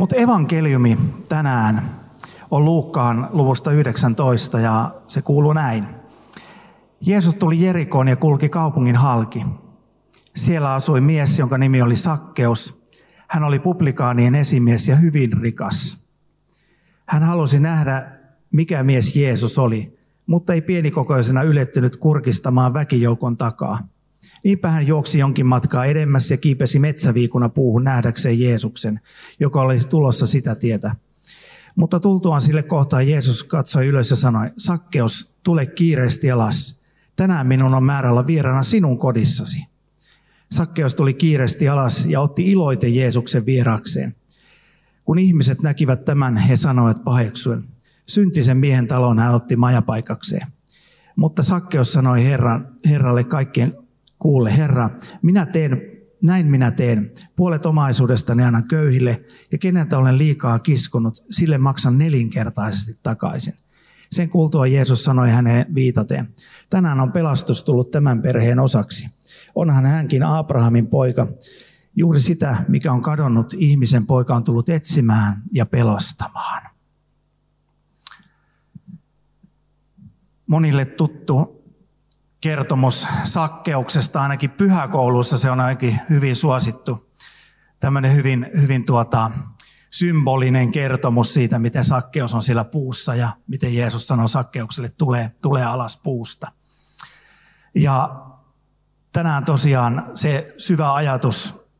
[0.00, 1.82] Mutta evankeliumi tänään
[2.50, 5.86] on Luukkaan luvusta 19 ja se kuuluu näin.
[7.00, 9.46] Jeesus tuli Jerikoon ja kulki kaupungin halki.
[10.36, 12.86] Siellä asui mies, jonka nimi oli Sakkeus.
[13.28, 16.04] Hän oli publikaanien esimies ja hyvin rikas.
[17.06, 18.12] Hän halusi nähdä,
[18.52, 23.78] mikä mies Jeesus oli, mutta ei pienikokoisena ylettynyt kurkistamaan väkijoukon takaa.
[24.44, 29.00] Niinpä hän juoksi jonkin matkaa edemmäs ja kiipesi metsäviikuna puuhun nähdäkseen Jeesuksen,
[29.40, 30.96] joka olisi tulossa sitä tietä.
[31.76, 36.80] Mutta tultuaan sille kohtaan Jeesus katsoi ylös ja sanoi, Sakkeus, tule kiireesti alas.
[37.16, 39.66] Tänään minun on määrä olla sinun kodissasi.
[40.50, 44.16] Sakkeus tuli kiireesti alas ja otti iloiten Jeesuksen vierakseen.
[45.04, 47.64] Kun ihmiset näkivät tämän, he sanoivat paheksuen,
[48.06, 50.46] syntisen miehen talon hän otti majapaikakseen.
[51.16, 53.74] Mutta Sakkeus sanoi Herran, Herralle kaikkien
[54.20, 54.90] kuulle, Herra,
[55.22, 55.82] minä teen,
[56.22, 57.12] näin minä teen.
[57.36, 63.54] Puolet omaisuudestani annan köyhille, ja keneltä olen liikaa kiskonut, sille maksan nelinkertaisesti takaisin.
[64.12, 66.34] Sen kuultua Jeesus sanoi häneen viitaten,
[66.70, 69.08] tänään on pelastus tullut tämän perheen osaksi.
[69.54, 71.26] Onhan hänkin Abrahamin poika.
[71.96, 76.62] Juuri sitä, mikä on kadonnut, ihmisen poika on tullut etsimään ja pelastamaan.
[80.46, 81.59] Monille tuttu
[82.40, 87.10] kertomus sakkeuksesta, ainakin pyhäkoulussa se on ainakin hyvin suosittu.
[87.80, 89.30] Tämmöinen hyvin, hyvin tuota,
[89.90, 95.64] symbolinen kertomus siitä, miten sakkeus on siellä puussa ja miten Jeesus sanoo sakkeukselle, tulee, tulee
[95.64, 96.52] alas puusta.
[97.74, 98.26] Ja
[99.12, 101.70] tänään tosiaan se syvä ajatus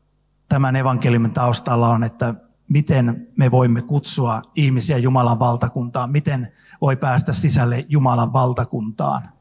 [0.49, 2.33] tämän evankeliumin taustalla on, että
[2.69, 9.40] miten me voimme kutsua ihmisiä Jumalan valtakuntaan, miten voi päästä sisälle Jumalan valtakuntaan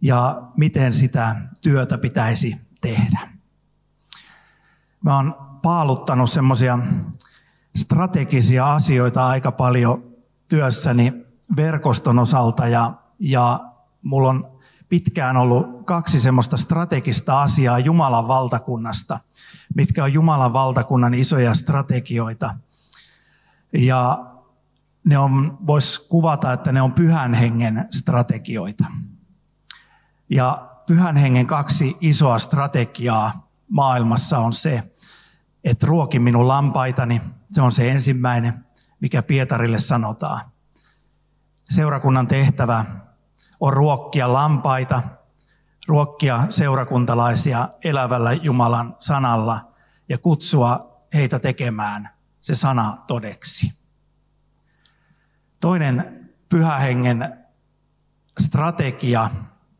[0.00, 3.28] ja miten sitä työtä pitäisi tehdä.
[5.04, 6.78] Mä oon paaluttanut semmoisia
[7.76, 10.04] strategisia asioita aika paljon
[10.48, 11.12] työssäni
[11.56, 13.60] verkoston osalta ja, ja
[14.02, 19.20] mulla on pitkään ollut kaksi semmoista strategista asiaa Jumalan valtakunnasta,
[19.74, 22.54] mitkä on Jumalan valtakunnan isoja strategioita.
[23.72, 24.26] Ja
[25.04, 28.84] ne on, voisi kuvata, että ne on pyhän hengen strategioita.
[30.30, 34.82] Ja pyhän hengen kaksi isoa strategiaa maailmassa on se,
[35.64, 37.20] että ruoki minun lampaitani,
[37.52, 38.64] se on se ensimmäinen,
[39.00, 40.40] mikä Pietarille sanotaan.
[41.70, 42.84] Seurakunnan tehtävä
[43.60, 45.02] on ruokkia lampaita,
[45.88, 49.72] ruokkia seurakuntalaisia elävällä Jumalan sanalla
[50.08, 52.10] ja kutsua heitä tekemään
[52.40, 53.78] se sana todeksi.
[55.60, 57.38] Toinen pyhähengen
[58.38, 59.30] strategia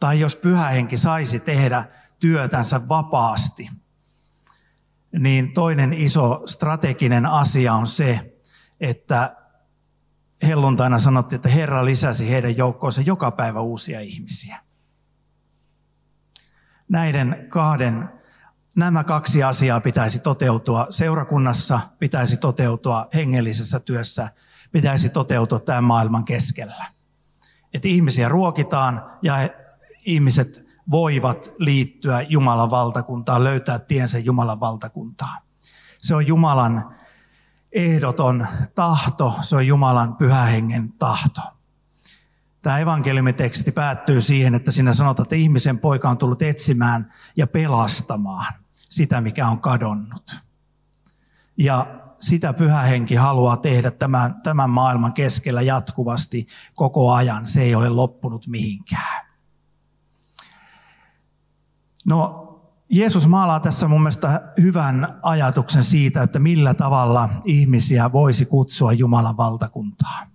[0.00, 1.84] tai jos pyhähenki saisi tehdä
[2.20, 3.70] työtänsä vapaasti,
[5.18, 8.40] niin toinen iso strateginen asia on se,
[8.80, 9.36] että
[10.42, 14.60] helluntaina sanottiin, että Herra lisäsi heidän joukkoonsa joka päivä uusia ihmisiä.
[16.88, 18.08] Näiden kahden,
[18.76, 24.28] nämä kaksi asiaa pitäisi toteutua seurakunnassa, pitäisi toteutua hengellisessä työssä,
[24.72, 26.86] pitäisi toteutua tämän maailman keskellä.
[27.74, 29.34] Että ihmisiä ruokitaan ja
[30.08, 35.42] ihmiset voivat liittyä Jumalan valtakuntaan, löytää tiensä Jumalan valtakuntaan.
[35.98, 36.94] Se on Jumalan
[37.72, 41.40] ehdoton tahto, se on Jumalan pyhähengen tahto.
[42.62, 48.52] Tämä evankeliumiteksti päättyy siihen, että siinä sanotaan, että ihmisen poika on tullut etsimään ja pelastamaan
[48.74, 50.36] sitä, mikä on kadonnut.
[51.56, 51.86] Ja
[52.20, 57.46] sitä pyhähenki haluaa tehdä tämän, tämän maailman keskellä jatkuvasti koko ajan.
[57.46, 59.27] Se ei ole loppunut mihinkään.
[62.08, 62.44] No,
[62.90, 69.36] Jeesus maalaa tässä mun mielestä hyvän ajatuksen siitä, että millä tavalla ihmisiä voisi kutsua Jumalan
[69.36, 70.26] valtakuntaa.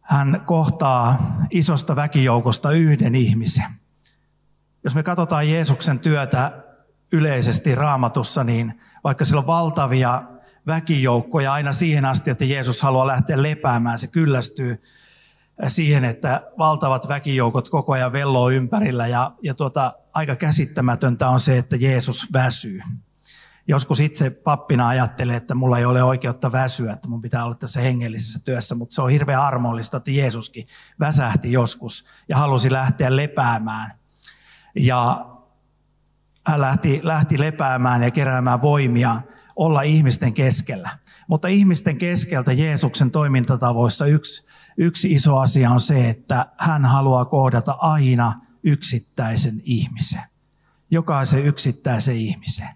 [0.00, 3.70] Hän kohtaa isosta väkijoukosta yhden ihmisen.
[4.84, 6.64] Jos me katsotaan Jeesuksen työtä
[7.12, 10.22] yleisesti raamatussa, niin vaikka sillä on valtavia
[10.66, 14.82] väkijoukkoja aina siihen asti, että Jeesus haluaa lähteä lepäämään, se kyllästyy
[15.66, 21.58] siihen, että valtavat väkijoukot koko ajan velloo ympärillä ja, ja tuota, aika käsittämätöntä on se,
[21.58, 22.82] että Jeesus väsyy.
[23.68, 27.80] Joskus itse pappina ajattelee, että mulla ei ole oikeutta väsyä, että mun pitää olla tässä
[27.80, 30.66] hengellisessä työssä, mutta se on hirveän armollista, että Jeesuskin
[31.00, 33.90] väsähti joskus ja halusi lähteä lepäämään.
[34.76, 35.26] Ja
[36.46, 39.20] hän lähti, lähti lepäämään ja keräämään voimia
[39.56, 40.90] olla ihmisten keskellä.
[41.28, 44.46] Mutta ihmisten keskeltä Jeesuksen toimintatavoissa yksi,
[44.76, 50.22] yksi iso asia on se, että hän haluaa kohdata aina yksittäisen ihmisen.
[50.90, 52.68] Jokaisen yksittäisen ihmisen.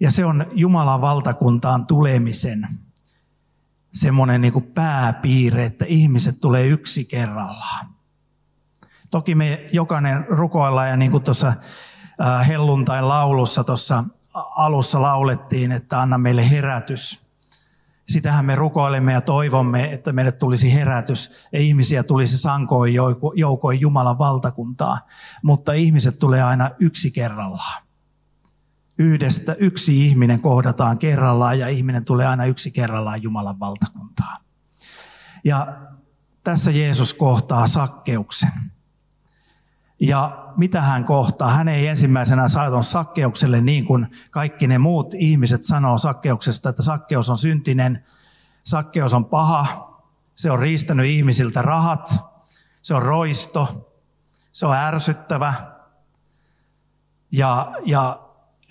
[0.00, 2.68] Ja se on Jumalan valtakuntaan tulemisen
[3.92, 7.86] semmoinen niin pääpiirre, että ihmiset tulee yksi kerrallaan.
[9.10, 11.52] Toki me jokainen rukoillaan ja niin kuin tuossa
[12.48, 14.04] helluntain laulussa tuossa
[14.34, 17.29] alussa laulettiin, että anna meille herätys.
[18.10, 22.94] Sitähän me rukoilemme ja toivomme, että meille tulisi herätys ja ihmisiä tulisi sankoin
[23.34, 24.98] joukoin Jumalan valtakuntaa.
[25.42, 27.82] Mutta ihmiset tulee aina yksi kerrallaan.
[28.98, 34.36] Yhdestä yksi ihminen kohdataan kerrallaan ja ihminen tulee aina yksi kerrallaan Jumalan valtakuntaa.
[35.44, 35.76] Ja
[36.44, 38.52] tässä Jeesus kohtaa sakkeuksen.
[40.00, 41.50] Ja mitä hän kohtaa?
[41.50, 47.30] Hän ei ensimmäisenä saaton sakkeukselle niin kuin kaikki ne muut ihmiset sanoo sakkeuksesta, että sakkeus
[47.30, 48.04] on syntinen,
[48.64, 49.90] sakkeus on paha,
[50.34, 52.14] se on riistänyt ihmisiltä rahat,
[52.82, 53.92] se on roisto,
[54.52, 55.54] se on ärsyttävä.
[57.32, 58.20] Ja, ja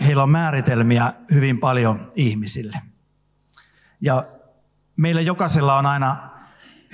[0.05, 2.81] heillä on määritelmiä hyvin paljon ihmisille.
[4.01, 4.25] Ja
[4.95, 6.29] meillä jokaisella on aina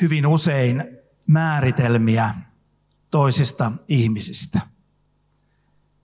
[0.02, 0.84] hyvin usein
[1.28, 2.34] määritelmiä
[3.16, 4.62] toisista ihmisistä.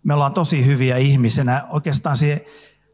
[0.03, 1.67] Me ollaan tosi hyviä ihmisenä.
[1.69, 2.45] Oikeastaan se,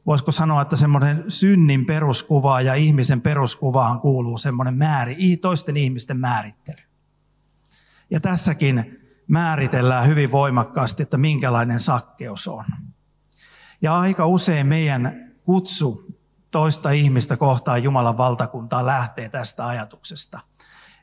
[0.06, 6.82] voisiko sanoa, että semmoinen synnin peruskuva ja ihmisen peruskuvaan kuuluu semmoinen määri, toisten ihmisten määrittely.
[8.10, 12.66] Ja tässäkin määritellään hyvin voimakkaasti, että minkälainen sakkeus on.
[13.82, 16.06] Ja aika usein meidän kutsu
[16.52, 20.40] toista ihmistä kohtaan Jumalan valtakuntaa lähtee tästä ajatuksesta,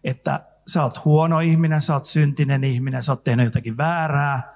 [0.05, 4.52] että sä oot huono ihminen, sä oot syntinen ihminen, sä oot tehnyt jotakin väärää.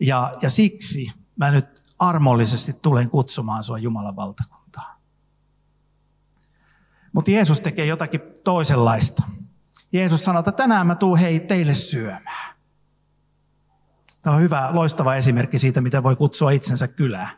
[0.00, 4.96] Ja, ja siksi mä nyt armollisesti tulen kutsumaan sua Jumalan valtakuntaan.
[7.12, 9.22] Mutta Jeesus tekee jotakin toisenlaista.
[9.92, 12.54] Jeesus sanoo, että tänään mä tuun hei teille syömään.
[14.22, 17.28] Tämä on hyvä, loistava esimerkki siitä, miten voi kutsua itsensä kylään.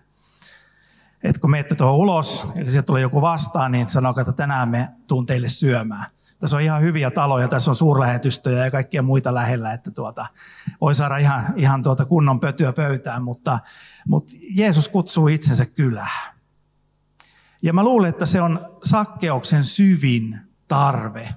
[1.22, 4.88] Et kun menette tuohon ulos ja sieltä tulee joku vastaan, niin sanoo, että tänään me
[5.06, 6.06] tuun teille syömään.
[6.38, 10.26] Tässä on ihan hyviä taloja, tässä on suurlähetystöjä ja kaikkia muita lähellä, että tuota,
[10.80, 13.58] voi saada ihan, ihan tuota kunnon pötyä pöytään, mutta,
[14.08, 16.36] mutta Jeesus kutsuu itsensä kylään.
[17.62, 21.34] Ja mä luulen, että se on sakkeuksen syvin tarve,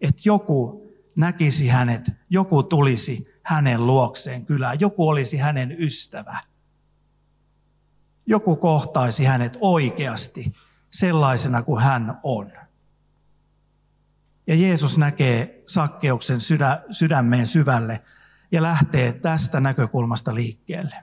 [0.00, 0.84] että joku
[1.16, 6.38] näkisi hänet, joku tulisi hänen luokseen kylään, joku olisi hänen ystävä.
[8.26, 10.54] Joku kohtaisi hänet oikeasti
[10.90, 12.52] sellaisena kuin hän on.
[14.46, 18.02] Ja Jeesus näkee sakkeuksen sydä, sydämeen syvälle
[18.52, 20.96] ja lähtee tästä näkökulmasta liikkeelle.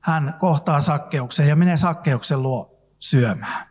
[0.00, 3.68] Hän kohtaa sakkeuksen ja menee sakkeuksen luo syömään.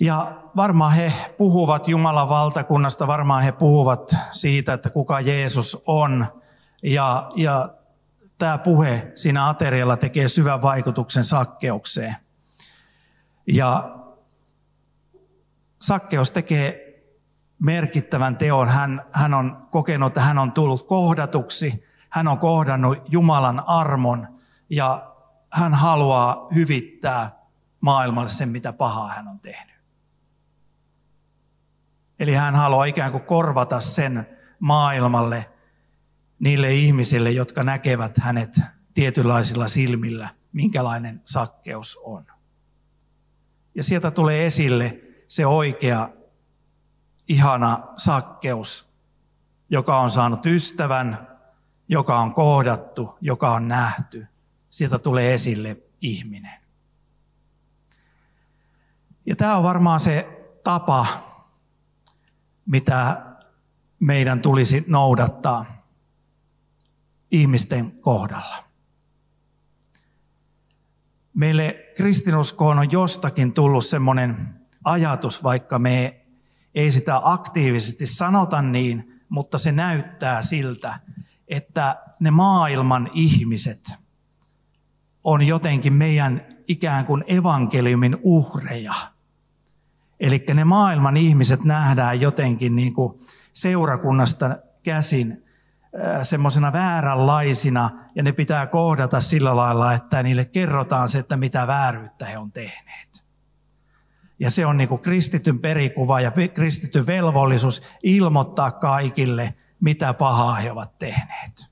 [0.00, 6.26] Ja varmaan he puhuvat Jumalan valtakunnasta, varmaan he puhuvat siitä, että kuka Jeesus on.
[6.82, 7.74] Ja, ja
[8.38, 12.16] tämä puhe siinä aterialla tekee syvän vaikutuksen sakkeukseen.
[13.46, 13.98] Ja
[15.82, 16.92] Sakkeus tekee
[17.58, 18.68] merkittävän teon.
[18.68, 21.84] Hän, hän on kokenut, että hän on tullut kohdatuksi.
[22.10, 24.38] Hän on kohdannut Jumalan armon
[24.70, 25.14] ja
[25.52, 27.38] hän haluaa hyvittää
[27.80, 29.76] maailmalle sen, mitä pahaa hän on tehnyt.
[32.18, 34.26] Eli hän haluaa ikään kuin korvata sen
[34.58, 35.50] maailmalle
[36.38, 38.60] niille ihmisille, jotka näkevät hänet
[38.94, 42.26] tietynlaisilla silmillä, minkälainen sakkeus on.
[43.74, 46.08] Ja sieltä tulee esille se oikea,
[47.28, 48.94] ihana sakkeus,
[49.70, 51.28] joka on saanut ystävän,
[51.88, 54.26] joka on kohdattu, joka on nähty.
[54.70, 56.60] Sieltä tulee esille ihminen.
[59.26, 61.06] Ja tämä on varmaan se tapa,
[62.66, 63.26] mitä
[64.00, 65.64] meidän tulisi noudattaa
[67.30, 68.64] ihmisten kohdalla.
[71.34, 76.24] Meille kristinuskoon on jostakin tullut semmoinen ajatus, vaikka me
[76.74, 80.98] ei sitä aktiivisesti sanota niin, mutta se näyttää siltä,
[81.48, 83.94] että ne maailman ihmiset
[85.24, 88.94] on jotenkin meidän ikään kuin evankeliumin uhreja.
[90.20, 93.18] Eli ne maailman ihmiset nähdään jotenkin niin kuin
[93.52, 95.44] seurakunnasta käsin
[96.22, 102.26] semmoisena vääränlaisina ja ne pitää kohdata sillä lailla, että niille kerrotaan se, että mitä vääryyttä
[102.26, 103.11] he on tehneet.
[104.42, 110.72] Ja se on niin kuin kristityn perikuva ja kristityn velvollisuus ilmoittaa kaikille, mitä pahaa he
[110.72, 111.70] ovat tehneet.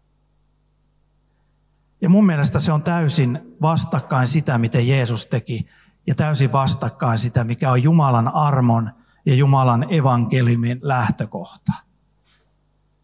[2.00, 5.66] Ja mun mielestä se on täysin vastakkain sitä, miten Jeesus teki,
[6.06, 8.90] ja täysin vastakkain sitä, mikä on Jumalan armon
[9.26, 11.72] ja Jumalan evankeliumin lähtökohta.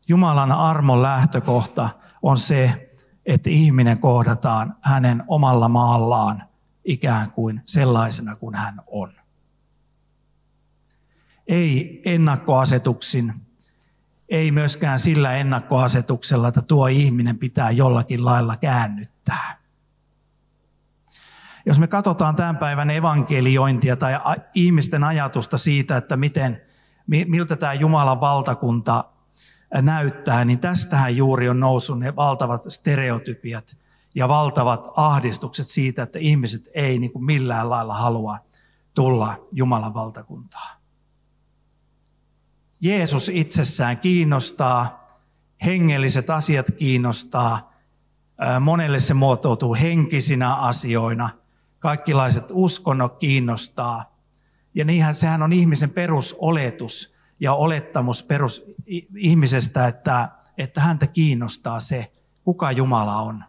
[0.08, 1.88] Jumalan armon lähtökohta
[2.22, 2.90] on se,
[3.26, 6.42] että ihminen kohdataan hänen omalla maallaan
[6.84, 9.25] ikään kuin sellaisena kuin hän on.
[11.48, 13.34] Ei ennakkoasetuksin,
[14.28, 19.56] ei myöskään sillä ennakkoasetuksella, että tuo ihminen pitää jollakin lailla käännyttää.
[21.66, 24.20] Jos me katsotaan tämän päivän evankeliointia tai
[24.54, 26.62] ihmisten ajatusta siitä, että miten,
[27.06, 29.04] miltä tämä Jumalan valtakunta
[29.74, 33.76] näyttää, niin tästähän juuri on noussut ne valtavat stereotypiat
[34.14, 38.38] ja valtavat ahdistukset siitä, että ihmiset ei niin kuin millään lailla halua
[38.94, 40.76] tulla Jumalan valtakuntaan.
[42.86, 45.08] Jeesus itsessään kiinnostaa,
[45.64, 47.72] hengelliset asiat kiinnostaa,
[48.60, 51.30] monelle se muotoutuu henkisinä asioina,
[51.78, 54.16] kaikkilaiset uskonnot kiinnostaa.
[54.74, 58.64] Ja niinhän sehän on ihmisen perusoletus ja olettamus perus
[59.16, 60.28] ihmisestä, että,
[60.58, 62.12] että häntä kiinnostaa se,
[62.44, 63.44] kuka Jumala on.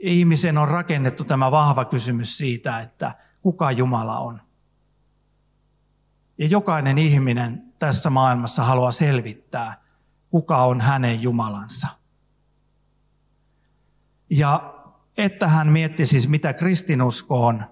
[0.00, 4.45] Ihmisen on rakennettu tämä vahva kysymys siitä, että kuka Jumala on.
[6.38, 9.74] Ja jokainen ihminen tässä maailmassa haluaa selvittää,
[10.30, 11.88] kuka on hänen Jumalansa.
[14.30, 14.74] Ja
[15.16, 17.64] että hän mietti siis, mitä kristinusko on,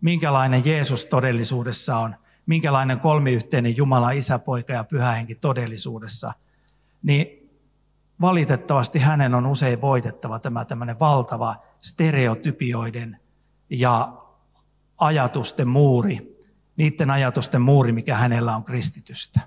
[0.00, 2.16] minkälainen Jeesus todellisuudessa on,
[2.46, 6.32] minkälainen kolmiyhteinen Jumala, Isä, Poika ja Pyhä Henki todellisuudessa,
[7.02, 7.50] niin
[8.20, 13.20] valitettavasti hänen on usein voitettava tämä tämmöinen valtava stereotypioiden
[13.70, 14.12] ja
[14.98, 16.31] ajatusten muuri,
[16.76, 19.40] niiden ajatusten muuri, mikä hänellä on kristitystä.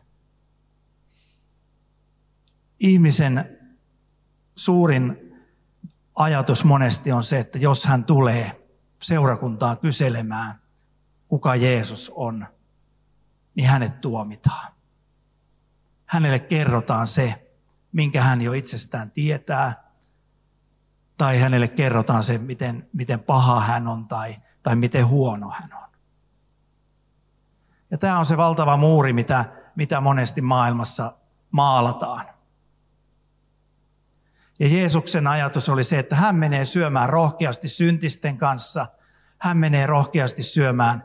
[2.80, 3.60] Ihmisen
[4.56, 5.36] suurin
[6.16, 8.68] ajatus monesti on se, että jos hän tulee
[9.02, 10.62] seurakuntaan kyselemään,
[11.28, 12.48] kuka Jeesus on,
[13.56, 14.74] niin hänet tuomitaan.
[16.06, 17.52] Hänelle kerrotaan se,
[17.92, 19.86] minkä hän jo itsestään tietää,
[21.18, 25.85] tai hänelle kerrotaan se, miten, miten paha hän on tai, tai miten huono hän on.
[27.92, 31.14] Ja tämä on se valtava muuri, mitä, mitä monesti maailmassa
[31.52, 32.26] maalataan.
[34.60, 38.88] Ja Jeesuksen ajatus oli se, että hän menee syömään rohkeasti syntisten kanssa.
[39.38, 41.04] Hän menee rohkeasti syömään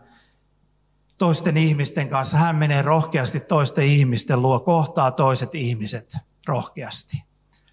[1.19, 2.37] toisten ihmisten kanssa.
[2.37, 7.25] Hän menee rohkeasti toisten ihmisten luo, kohtaa toiset ihmiset rohkeasti.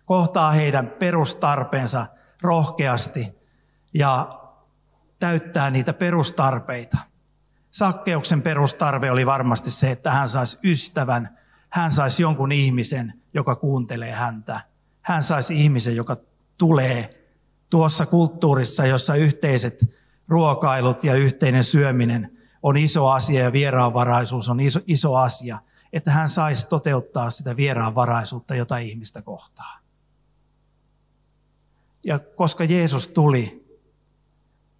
[0.06, 2.06] Kohtaa heidän perustarpeensa
[2.42, 3.36] rohkeasti
[3.94, 4.30] ja
[5.20, 6.98] täyttää niitä perustarpeita.
[7.78, 11.38] Sakkeuksen perustarve oli varmasti se, että hän saisi ystävän,
[11.70, 14.62] hän saisi jonkun ihmisen, joka kuuntelee häntä.
[15.02, 16.18] Hän saisi ihmisen, joka
[16.58, 17.10] tulee
[17.70, 19.96] tuossa kulttuurissa, jossa yhteiset
[20.28, 25.60] ruokailut ja yhteinen syöminen on iso asia ja vieraanvaraisuus on iso, iso asia,
[25.94, 29.80] että hän saisi toteuttaa sitä vieraanvaraisuutta, jota ihmistä kohtaa.
[32.04, 33.78] Ja koska Jeesus tuli,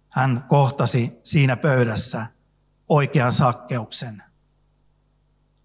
[0.08, 2.37] hän kohtasi siinä pöydässä
[2.88, 4.22] oikean sakkeuksen.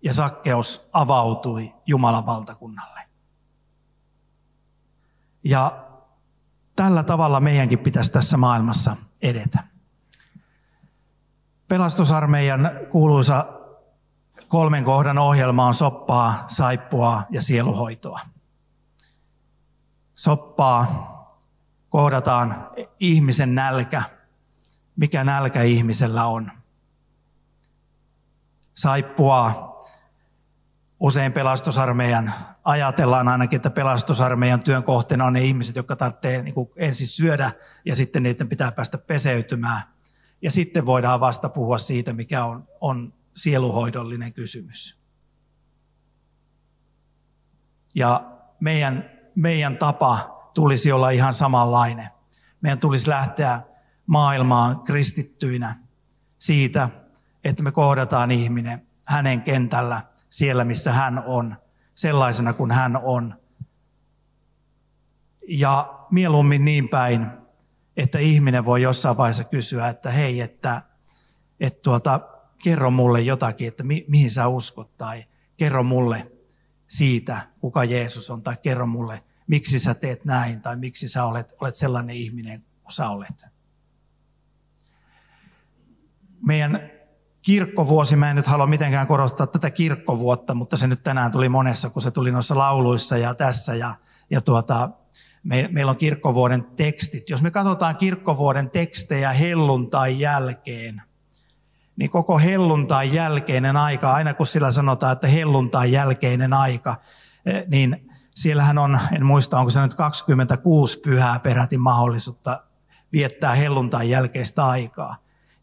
[0.02, 3.00] Ja sakkeus avautui Jumalan valtakunnalle.
[5.44, 5.86] Ja
[6.76, 9.64] tällä tavalla meidänkin pitäisi tässä maailmassa edetä.
[11.68, 13.46] Pelastusarmeijan kuuluisa
[14.48, 18.20] kolmen kohdan ohjelma on soppaa, saippua ja sieluhoitoa.
[20.16, 21.14] Soppaa
[21.90, 24.04] kohdataan ihmisen nälkä,
[24.96, 26.52] mikä nälkä ihmisellä on–
[28.76, 29.74] saippua
[31.00, 36.70] usein pelastusarmeijan, ajatellaan ainakin, että pelastusarmeijan työn kohteena on ne ihmiset, jotka tarvitsee niin kuin
[36.76, 37.52] ensin syödä
[37.86, 39.82] ja sitten niiden pitää päästä peseytymään.
[40.42, 45.00] Ja sitten voidaan vasta puhua siitä, mikä on, on sieluhoidollinen kysymys.
[47.96, 52.08] Ja meidän, meidän tapa tulisi olla ihan samanlainen.
[52.62, 53.62] Meidän tulisi lähteä
[54.06, 55.76] maailmaan kristittyinä
[56.38, 56.90] siitä,
[57.44, 61.56] että me kohdataan ihminen hänen kentällä siellä, missä hän on,
[61.96, 63.36] sellaisena kuin hän on.
[65.48, 67.28] Ja mieluummin niin päin,
[67.98, 70.82] että ihminen voi jossain vaiheessa kysyä, että hei, että,
[71.60, 72.20] että tuota,
[72.64, 75.24] kerro mulle jotakin, että mi, mihin sä uskot, tai
[75.58, 76.32] kerro mulle
[76.88, 81.54] siitä, kuka Jeesus on, tai kerro mulle, miksi sä teet näin, tai miksi sä olet,
[81.62, 83.46] olet sellainen ihminen kuin sä olet.
[86.46, 86.93] Meidän
[87.44, 91.90] kirkkovuosi, mä en nyt halua mitenkään korostaa tätä kirkkovuotta, mutta se nyt tänään tuli monessa,
[91.90, 93.96] kun se tuli noissa lauluissa ja tässä, ja,
[94.30, 94.90] ja tuota,
[95.44, 97.30] me, meillä on kirkkovuoden tekstit.
[97.30, 101.02] Jos me katsotaan kirkkovuoden tekstejä helluntai jälkeen,
[101.96, 106.96] niin koko helluntai jälkeinen aika, aina kun sillä sanotaan, että helluntai jälkeinen aika,
[107.46, 112.64] eh, niin siellähän on, en muista onko se nyt 26 pyhää peräti mahdollisuutta
[113.14, 115.16] viettää helluntai jälkeistä aikaa.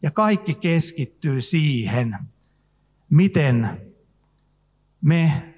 [0.03, 2.17] Ja kaikki keskittyy siihen,
[3.09, 3.81] miten
[5.01, 5.53] me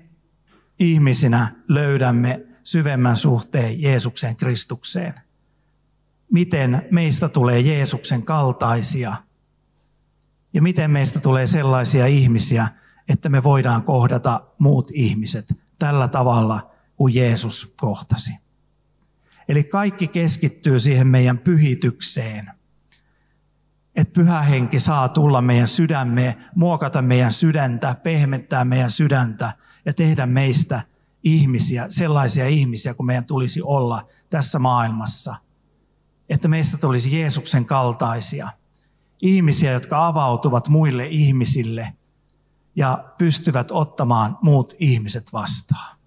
[0.79, 5.13] ihmisinä löydämme syvemmän suhteen Jeesuksen Kristukseen.
[6.31, 9.15] Miten meistä tulee Jeesuksen kaltaisia
[10.53, 12.67] ja miten meistä tulee sellaisia ihmisiä,
[13.07, 18.31] että me voidaan kohdata muut ihmiset tällä tavalla kuin Jeesus kohtasi.
[19.47, 22.51] Eli kaikki keskittyy siihen meidän pyhitykseen.
[23.95, 29.53] Että pyhä henki saa tulla meidän sydämeen, muokata meidän sydäntä, pehmentää meidän sydäntä
[29.85, 30.81] ja tehdä meistä
[31.23, 35.35] ihmisiä, sellaisia ihmisiä kuin meidän tulisi olla tässä maailmassa.
[36.29, 38.49] Että meistä tulisi Jeesuksen kaltaisia.
[39.21, 41.93] Ihmisiä, jotka avautuvat muille ihmisille
[42.75, 45.97] ja pystyvät ottamaan muut ihmiset vastaan.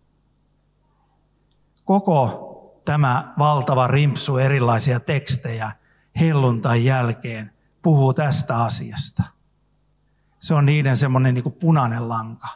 [1.84, 5.72] Koko tämä valtava rimpsu erilaisia tekstejä
[6.20, 7.55] helluntai jälkeen
[7.86, 9.22] puhuu tästä asiasta.
[10.40, 12.48] Se on niiden semmoinen niin punainen lanka.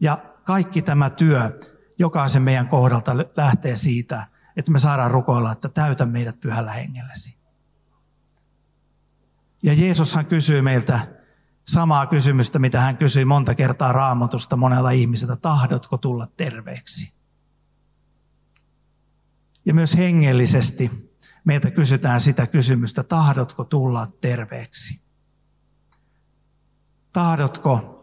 [0.00, 1.60] Ja kaikki tämä työ
[1.98, 4.26] jokaisen meidän kohdalta lähtee siitä,
[4.56, 7.38] että me saadaan rukoilla, että täytä meidät pyhällä hengellesi.
[9.62, 11.00] Ja Jeesushan kysyy meiltä
[11.68, 17.16] samaa kysymystä, mitä hän kysyi monta kertaa raamatusta monella ihmiseltä, tahdotko tulla terveeksi?
[19.64, 21.05] Ja myös hengellisesti
[21.46, 25.00] meiltä kysytään sitä kysymystä, tahdotko tulla terveeksi?
[27.12, 27.96] Tahdotko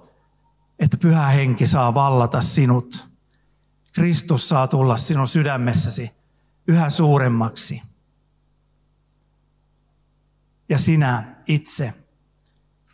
[0.84, 3.08] että pyhä henki saa vallata sinut.
[3.96, 6.12] Kristus saa tulla sinun sydämessäsi
[6.68, 7.82] yhä suuremmaksi.
[10.70, 11.94] Ja sinä itse,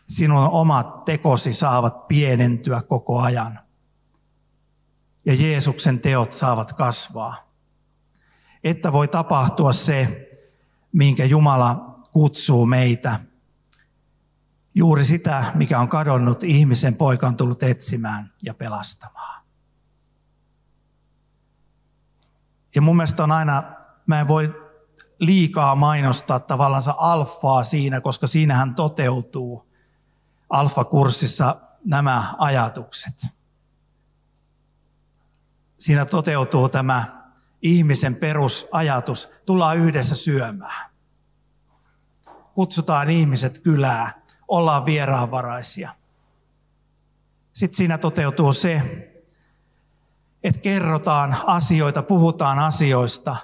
[0.08, 3.60] sinun omat tekosi saavat pienentyä koko ajan.
[5.26, 7.50] Ja Jeesuksen teot saavat kasvaa.
[8.64, 10.29] Että voi tapahtua se,
[10.92, 13.20] minkä Jumala kutsuu meitä–
[14.80, 19.44] Juuri sitä, mikä on kadonnut, ihmisen poika on tullut etsimään ja pelastamaan.
[22.76, 23.64] Ja mun mielestä on aina,
[24.06, 24.70] mä en voi
[25.20, 29.70] liikaa mainostaa tavallaan alfaa siinä, koska siinähän toteutuu
[30.50, 33.28] alfa-kurssissa nämä ajatukset.
[35.80, 37.19] Siinä toteutuu tämä
[37.62, 40.90] ihmisen perusajatus, tullaan yhdessä syömään.
[42.54, 45.90] Kutsutaan ihmiset kylää ollaan vieraanvaraisia.
[47.54, 48.82] Sitten siinä toteutuu se,
[50.44, 53.36] että kerrotaan asioita, puhutaan asioista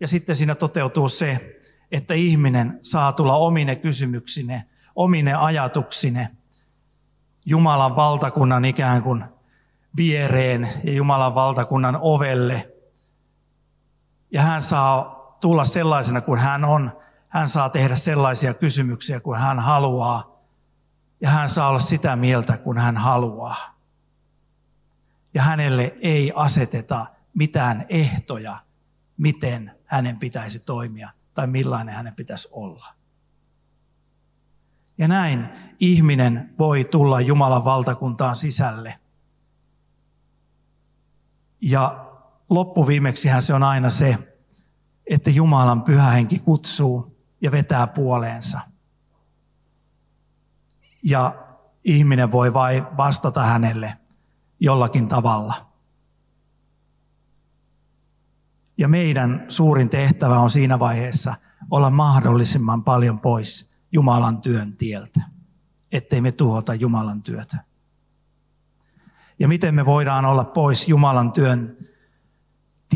[0.00, 1.60] ja sitten siinä toteutuu se,
[1.92, 4.64] että ihminen saa tulla omine kysymyksine,
[4.96, 6.28] omine ajatuksine
[7.46, 9.24] Jumalan valtakunnan ikään kuin
[9.96, 12.72] viereen ja Jumalan valtakunnan ovelle.
[14.36, 17.02] Ja hän saa tulla sellaisena kuin hän on.
[17.28, 20.40] Hän saa tehdä sellaisia kysymyksiä kuin hän haluaa
[21.20, 23.78] ja hän saa olla sitä mieltä, kun hän haluaa.
[25.34, 28.56] Ja hänelle ei aseteta mitään ehtoja,
[29.16, 32.94] miten hänen pitäisi toimia tai millainen hänen pitäisi olla.
[34.98, 35.48] Ja näin
[35.80, 38.98] ihminen voi tulla Jumalan valtakuntaan sisälle.
[41.60, 42.05] Ja
[42.50, 44.18] loppuviimeksihän se on aina se,
[45.06, 48.60] että Jumalan pyhä henki kutsuu ja vetää puoleensa–
[51.06, 51.34] ja
[51.84, 53.96] ihminen voi vain vastata hänelle
[54.60, 55.54] jollakin tavalla.
[58.78, 61.34] Ja meidän suurin tehtävä on siinä vaiheessa
[61.70, 65.20] olla mahdollisimman paljon pois Jumalan työn tieltä,
[65.92, 67.56] ettei me tuhota Jumalan työtä.
[69.38, 71.76] Ja miten me voidaan olla pois Jumalan työn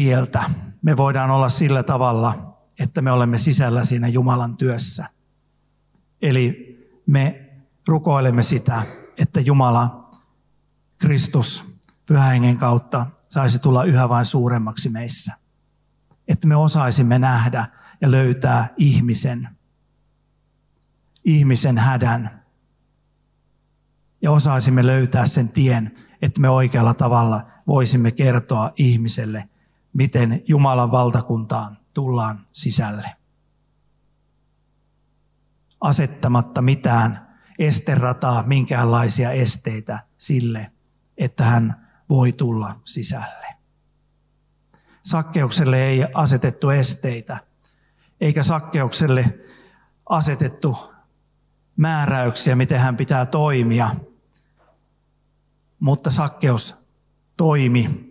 [0.01, 0.51] tieltä?
[0.83, 5.07] Me voidaan olla sillä tavalla, että me olemme sisällä siinä Jumalan työssä.
[6.23, 7.51] Eli me
[7.89, 8.83] rukoilemme sitä,
[9.19, 10.11] että Jumala,
[10.99, 15.33] Kristus, pyhähengen kautta saisi tulla yhä vain suuremmaksi meissä.
[16.29, 17.67] Että me osaisimme nähdä
[18.01, 19.49] ja löytää ihmisen,
[21.25, 22.45] ihmisen hädän.
[24.23, 29.50] ja osaisimme löytää sen tien, että me oikealla tavalla voisimme kertoa ihmiselle,
[29.93, 33.17] miten Jumalan valtakuntaan tullaan sisälle.
[35.81, 40.73] Asettamatta mitään esterataa, minkäänlaisia esteitä sille,
[41.19, 43.47] että hän voi tulla sisälle.
[45.03, 47.39] Sakkeukselle ei asetettu esteitä,
[48.21, 49.39] eikä sakkeukselle
[50.09, 50.95] asetettu
[51.77, 53.97] määräyksiä, miten hän pitää toimia.
[55.81, 56.77] Mutta sakkeus
[57.37, 58.10] toimi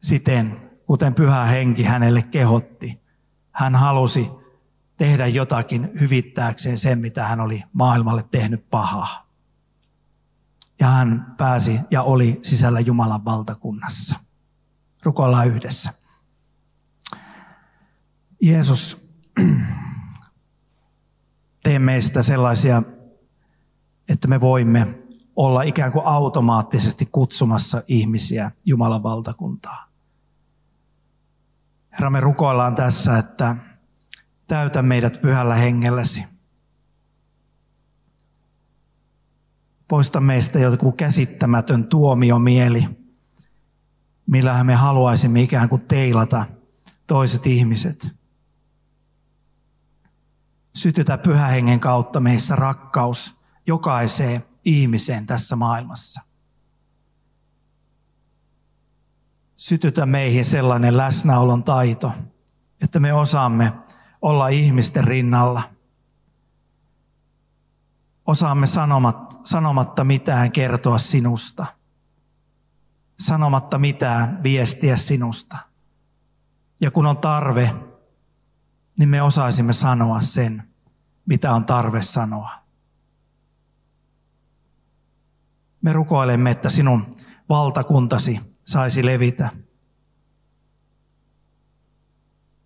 [0.00, 3.00] siten, kuten pyhä henki hänelle kehotti.
[3.52, 4.30] Hän halusi
[4.96, 9.30] tehdä jotakin hyvittääkseen sen, mitä hän oli maailmalle tehnyt pahaa.
[10.80, 14.16] Ja hän pääsi ja oli sisällä Jumalan valtakunnassa.
[15.02, 15.92] Rukoillaan yhdessä.
[18.42, 19.10] Jeesus,
[21.62, 22.82] tee meistä sellaisia,
[24.08, 24.98] että me voimme
[25.36, 29.89] olla ikään kuin automaattisesti kutsumassa ihmisiä Jumalan valtakuntaa.
[31.92, 33.56] Herra, me rukoillaan tässä, että
[34.48, 36.24] täytä meidät pyhällä hengelläsi.
[39.88, 42.88] Poista meistä joku käsittämätön tuomiomieli,
[44.26, 46.44] millä me haluaisimme ikään kuin teilata
[47.06, 48.16] toiset ihmiset.
[50.74, 56.29] Sytytä pyhähengen kautta meissä rakkaus jokaiseen ihmiseen tässä maailmassa.
[59.60, 62.12] Sytytä meihin sellainen läsnäolon taito,
[62.80, 63.72] että me osaamme
[64.22, 65.62] olla ihmisten rinnalla.
[68.26, 68.66] Osaamme
[69.44, 71.66] sanomatta mitään kertoa sinusta.
[73.18, 75.56] Sanomatta mitään viestiä sinusta.
[76.80, 77.74] Ja kun on tarve,
[78.98, 80.68] niin me osaisimme sanoa sen,
[81.26, 82.50] mitä on tarve sanoa.
[85.82, 87.16] Me rukoilemme, että sinun
[87.48, 89.50] valtakuntasi saisi levitä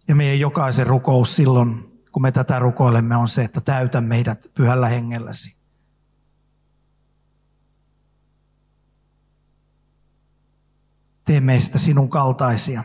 [0.08, 4.88] Ja meidän jokaisen rukous silloin, kun me tätä rukoilemme, on se, että täytä meidät pyhällä
[4.88, 5.56] hengelläsi.
[11.24, 12.84] Tee meistä sinun kaltaisia.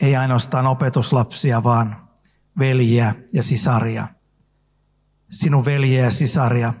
[0.00, 2.08] Ei ainoastaan opetuslapsia, vaan
[2.58, 4.08] veljiä ja sisaria.
[5.30, 6.74] Sinun veljiä ja sisaria.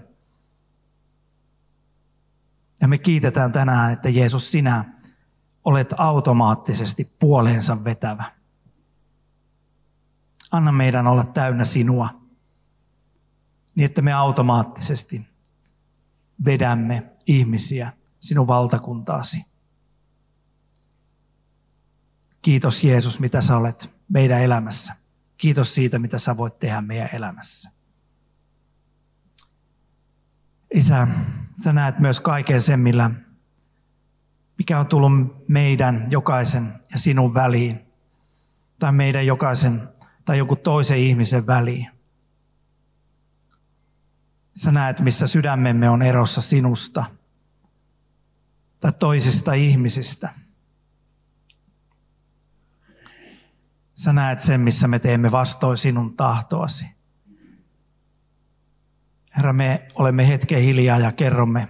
[2.80, 4.84] Ja me kiitetään tänään, että Jeesus sinä
[5.64, 8.24] olet automaattisesti puoleensa vetävä.
[10.50, 12.20] Anna meidän olla täynnä sinua,
[13.74, 15.28] niin että me automaattisesti
[16.44, 19.44] vedämme ihmisiä sinun valtakuntaasi.
[22.42, 24.94] Kiitos Jeesus, mitä sä olet meidän elämässä.
[25.36, 27.70] Kiitos siitä, mitä sä voit tehdä meidän elämässä.
[30.74, 31.08] Isä,
[31.62, 33.10] sä näet myös kaiken sen, millä
[34.58, 35.12] mikä on tullut
[35.48, 37.80] meidän jokaisen ja sinun väliin,
[38.78, 39.88] tai meidän jokaisen
[40.24, 41.88] tai jonkun toisen ihmisen väliin.
[44.54, 47.04] Sä näet, missä sydämemme on erossa sinusta
[48.80, 50.28] tai toisista ihmisistä.
[53.94, 56.99] Sä näet sen, missä me teemme vastoin sinun tahtoasi.
[59.40, 61.68] Herra, me olemme hetken hiljaa ja kerromme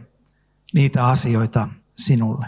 [0.75, 2.47] niitä asioita sinulle.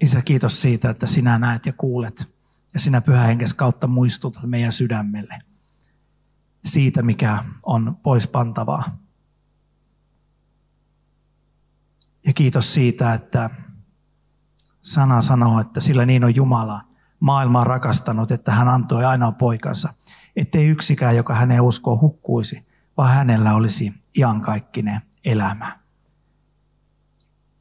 [0.00, 2.32] Isä, kiitos siitä, että sinä näet ja kuulet
[2.74, 5.38] ja sinä pyhähenkes kautta muistutat meidän sydämelle
[6.66, 8.98] siitä, mikä on pois pantavaa.
[12.26, 13.50] Ja kiitos siitä, että
[14.82, 16.80] sana sanoo, että sillä niin on Jumala
[17.20, 19.94] maailmaa rakastanut, että hän antoi ainoa poikansa,
[20.36, 25.78] ettei yksikään, joka hänen uskoo hukkuisi, vaan hänellä olisi iankaikkinen elämä.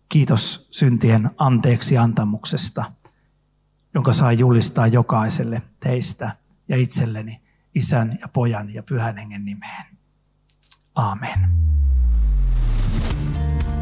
[0.10, 2.84] Kiitos syntien anteeksi antamuksesta,
[3.94, 6.32] jonka saa julistaa jokaiselle teistä
[6.68, 7.45] ja itselleni
[7.76, 9.86] isän ja pojan ja pyhän hengen nimeen.
[10.96, 11.50] Amen.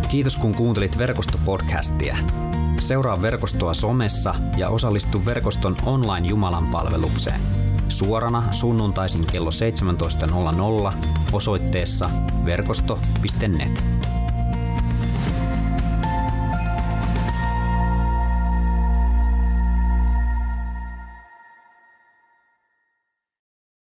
[0.10, 2.17] Kiitos kun kuuntelit verkostopodcastia.
[2.79, 7.41] Seuraa verkostoa somessa ja osallistu verkoston online Jumalan palvelukseen.
[7.88, 9.49] Suorana sunnuntaisin kello
[10.91, 12.10] 17.00 osoitteessa
[12.45, 13.84] verkosto.net.